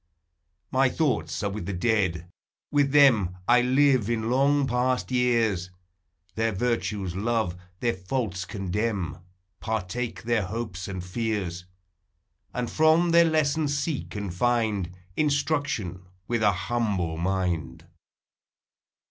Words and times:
My 0.71 0.89
thoughts 0.89 1.43
are 1.43 1.49
with 1.51 1.67
the 1.67 1.73
dead; 1.73 2.27
with 2.71 2.91
them 2.91 3.37
I 3.47 3.61
live 3.61 4.09
in 4.09 4.31
long 4.31 4.65
past 4.65 5.11
years; 5.11 5.69
Their 6.33 6.51
virtues 6.51 7.15
love, 7.15 7.55
their 7.81 7.93
faults 7.93 8.43
condemn, 8.45 9.19
Partake 9.59 10.23
their 10.23 10.41
hopes 10.47 10.87
and 10.87 11.03
fears. 11.05 11.65
And 12.51 12.67
from 12.67 13.11
their 13.11 13.25
lessons 13.25 13.77
seek 13.77 14.15
and 14.15 14.33
find 14.33 14.89
Instruction 15.15 16.01
with 16.27 16.41
an 16.41 16.51
humble 16.55 17.17
mind. 17.17 17.85